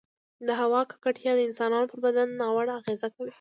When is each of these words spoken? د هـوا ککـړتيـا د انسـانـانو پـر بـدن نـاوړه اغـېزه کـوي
د 0.47 0.49
هـوا 0.61 0.81
ککـړتيـا 0.89 1.31
د 1.35 1.39
انسـانـانو 1.47 1.89
پـر 1.91 1.99
بـدن 2.05 2.27
نـاوړه 2.39 2.73
اغـېزه 2.79 3.07
کـوي 3.15 3.29